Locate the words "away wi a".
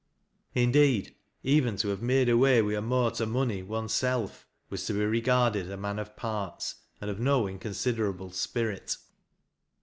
2.27-2.81